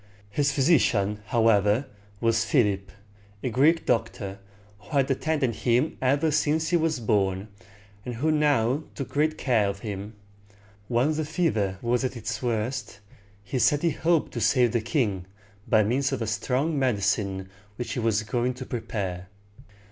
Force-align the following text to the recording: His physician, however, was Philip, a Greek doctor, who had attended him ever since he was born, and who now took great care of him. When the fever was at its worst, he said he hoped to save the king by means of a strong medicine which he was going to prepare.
His 0.31 0.51
physician, 0.51 1.19
however, 1.27 1.85
was 2.19 2.43
Philip, 2.43 2.91
a 3.43 3.51
Greek 3.51 3.85
doctor, 3.85 4.39
who 4.79 4.89
had 4.97 5.11
attended 5.11 5.53
him 5.57 5.95
ever 6.01 6.31
since 6.31 6.69
he 6.69 6.75
was 6.75 6.99
born, 6.99 7.49
and 8.03 8.15
who 8.15 8.31
now 8.31 8.81
took 8.95 9.09
great 9.09 9.37
care 9.37 9.67
of 9.69 9.81
him. 9.81 10.15
When 10.87 11.13
the 11.13 11.23
fever 11.23 11.77
was 11.83 12.03
at 12.03 12.17
its 12.17 12.41
worst, 12.41 12.99
he 13.43 13.59
said 13.59 13.83
he 13.83 13.91
hoped 13.91 14.31
to 14.33 14.41
save 14.41 14.71
the 14.71 14.81
king 14.81 15.27
by 15.67 15.83
means 15.83 16.11
of 16.11 16.23
a 16.23 16.25
strong 16.25 16.79
medicine 16.79 17.49
which 17.75 17.91
he 17.91 17.99
was 17.99 18.23
going 18.23 18.55
to 18.55 18.65
prepare. 18.65 19.27